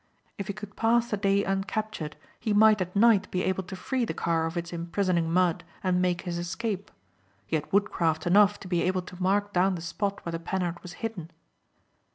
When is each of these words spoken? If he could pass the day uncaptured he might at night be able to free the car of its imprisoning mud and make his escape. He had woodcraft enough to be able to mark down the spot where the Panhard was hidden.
If 0.39 0.47
he 0.47 0.53
could 0.53 0.75
pass 0.75 1.11
the 1.11 1.15
day 1.17 1.43
uncaptured 1.43 2.15
he 2.39 2.53
might 2.53 2.81
at 2.81 2.95
night 2.95 3.29
be 3.29 3.43
able 3.43 3.61
to 3.65 3.75
free 3.75 4.03
the 4.03 4.15
car 4.15 4.47
of 4.47 4.57
its 4.57 4.73
imprisoning 4.73 5.29
mud 5.31 5.63
and 5.83 6.01
make 6.01 6.21
his 6.21 6.39
escape. 6.39 6.89
He 7.45 7.55
had 7.55 7.71
woodcraft 7.71 8.25
enough 8.25 8.59
to 8.61 8.67
be 8.67 8.81
able 8.81 9.03
to 9.03 9.21
mark 9.21 9.53
down 9.53 9.75
the 9.75 9.81
spot 9.83 10.25
where 10.25 10.31
the 10.31 10.39
Panhard 10.39 10.79
was 10.81 10.93
hidden. 11.05 11.29